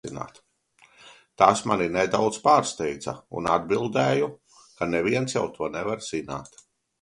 [1.41, 4.31] Tas mani nedaudz pārsteidza, un atbildēju,
[4.81, 6.61] ka neviens jau to nevar zināt.